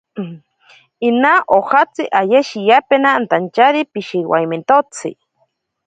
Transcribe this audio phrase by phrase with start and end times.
[1.07, 5.09] Ina ojatsi aye shiyapena antachari pishiwaimentotsi.